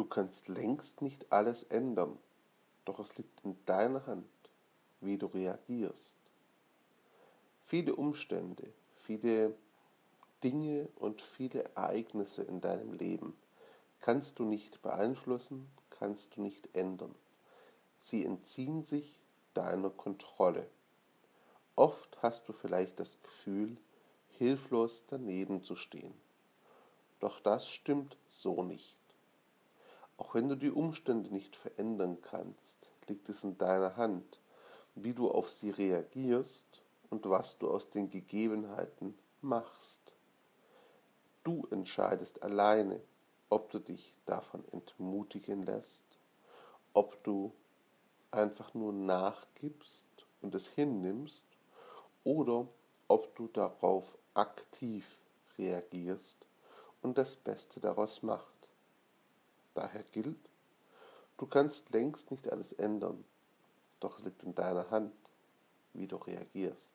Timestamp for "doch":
2.86-3.00, 27.20-27.38, 63.98-64.18